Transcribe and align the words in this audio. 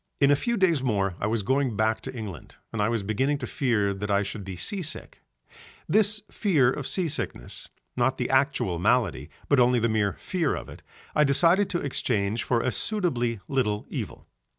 In 0.19 0.31
a 0.31 0.35
few 0.35 0.57
days 0.57 0.81
more 0.81 1.13
I 1.19 1.27
was 1.27 1.43
going 1.43 1.75
back 1.77 2.01
to 2.01 2.15
England 2.17 2.55
and 2.73 2.81
I 2.81 2.89
was 2.89 3.03
beginning 3.03 3.37
to 3.37 3.45
fear 3.45 3.93
that 3.93 4.09
I 4.09 4.23
should 4.23 4.43
be 4.43 4.55
sea 4.55 4.81
sick: 4.81 5.21
this 5.87 6.23
fear 6.31 6.71
of 6.71 6.87
sea 6.87 7.07
sickness, 7.07 7.69
not 7.95 8.17
the 8.17 8.27
actual 8.31 8.79
malady 8.79 9.29
but 9.47 9.59
only 9.59 9.77
the 9.77 9.87
mere 9.89 10.13
fear 10.13 10.55
of 10.55 10.69
it, 10.69 10.81
I 11.13 11.23
decided 11.23 11.69
to 11.69 11.81
exchange 11.81 12.43
for 12.43 12.61
a 12.61 12.71
suitably 12.71 13.41
little 13.47 13.85
evil. 13.89 14.25